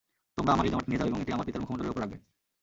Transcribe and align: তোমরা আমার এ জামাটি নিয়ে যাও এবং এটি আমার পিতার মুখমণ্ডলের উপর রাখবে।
তোমরা 0.37 0.51
আমার 0.55 0.65
এ 0.67 0.71
জামাটি 0.73 0.89
নিয়ে 0.89 0.99
যাও 1.01 1.09
এবং 1.11 1.19
এটি 1.23 1.31
আমার 1.35 1.47
পিতার 1.47 1.61
মুখমণ্ডলের 1.61 1.91
উপর 1.93 2.01
রাখবে। 2.03 2.17